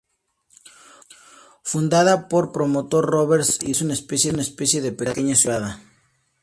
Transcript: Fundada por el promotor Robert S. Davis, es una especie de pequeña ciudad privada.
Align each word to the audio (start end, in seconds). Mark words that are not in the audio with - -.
Fundada 1.61 2.27
por 2.27 2.45
el 2.45 2.51
promotor 2.53 3.05
Robert 3.05 3.43
S. 3.43 3.59
Davis, 3.59 3.69
es 3.69 4.31
una 4.31 4.41
especie 4.47 4.81
de 4.81 4.91
pequeña 4.93 5.35
ciudad 5.35 5.57
privada. 5.59 5.81